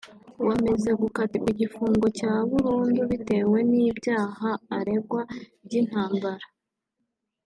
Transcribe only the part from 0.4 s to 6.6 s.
wameze gukatirwa igifungo cya burundu bitewe n’ibyaha aregwa by’intambara